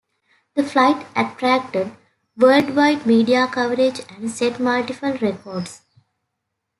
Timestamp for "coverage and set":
3.45-4.59